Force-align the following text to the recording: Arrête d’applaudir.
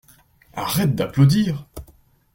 Arrête 0.55 0.95
d’applaudir. 0.95 1.67